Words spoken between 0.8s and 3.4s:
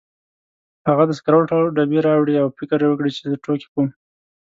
هغه د سګرټو ډبې راوړې او فکر یې وکړ چې زه